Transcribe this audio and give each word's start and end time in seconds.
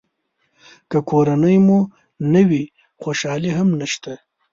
که 0.89 0.97
کورنۍ 1.09 1.57
مو 1.65 1.79
نه 2.33 2.41
وي 2.49 2.63
خوشالي 3.01 3.51
هم 3.57 3.69
نشته. 3.79 4.13